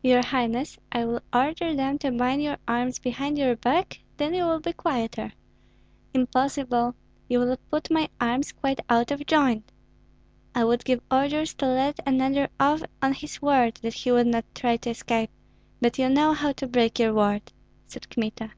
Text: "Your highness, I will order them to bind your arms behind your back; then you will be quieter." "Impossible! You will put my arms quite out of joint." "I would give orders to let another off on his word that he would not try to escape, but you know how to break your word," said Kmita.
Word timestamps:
"Your 0.00 0.22
highness, 0.24 0.78
I 0.92 1.04
will 1.04 1.22
order 1.32 1.74
them 1.74 1.98
to 1.98 2.12
bind 2.12 2.40
your 2.40 2.56
arms 2.68 3.00
behind 3.00 3.36
your 3.36 3.56
back; 3.56 3.98
then 4.16 4.32
you 4.32 4.44
will 4.44 4.60
be 4.60 4.72
quieter." 4.72 5.32
"Impossible! 6.14 6.94
You 7.28 7.40
will 7.40 7.56
put 7.72 7.90
my 7.90 8.08
arms 8.20 8.52
quite 8.52 8.78
out 8.88 9.10
of 9.10 9.26
joint." 9.26 9.72
"I 10.54 10.62
would 10.62 10.84
give 10.84 11.00
orders 11.10 11.52
to 11.54 11.66
let 11.66 11.98
another 12.06 12.48
off 12.60 12.84
on 13.02 13.12
his 13.14 13.42
word 13.42 13.80
that 13.82 13.94
he 13.94 14.12
would 14.12 14.28
not 14.28 14.44
try 14.54 14.76
to 14.76 14.90
escape, 14.90 15.30
but 15.80 15.98
you 15.98 16.08
know 16.10 16.32
how 16.32 16.52
to 16.52 16.68
break 16.68 17.00
your 17.00 17.12
word," 17.12 17.52
said 17.88 18.08
Kmita. 18.08 18.52